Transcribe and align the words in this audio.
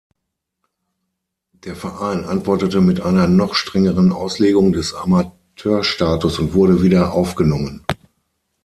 Der 1.53 1.75
Verein 1.75 2.25
antwortete 2.25 2.81
mit 2.81 3.01
einer 3.01 3.27
noch 3.27 3.53
strengeren 3.53 4.11
Auslegung 4.11 4.71
des 4.73 4.95
Amateurstatus 4.95 6.39
und 6.39 6.55
wurde 6.55 6.81
wieder 6.81 7.13
aufgenommen. 7.13 7.85